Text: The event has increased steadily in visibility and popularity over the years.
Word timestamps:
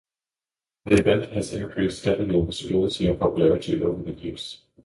The 0.85 0.95
event 0.95 1.31
has 1.33 1.53
increased 1.53 1.99
steadily 2.01 2.39
in 2.39 2.47
visibility 2.47 3.07
and 3.07 3.19
popularity 3.19 3.79
over 3.83 4.01
the 4.01 4.13
years. 4.19 4.63